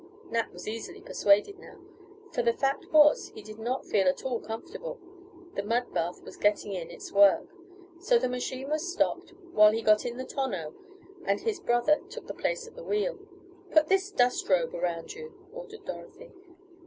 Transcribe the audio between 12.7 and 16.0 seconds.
the wheel. "Put this dust robe around you," ordered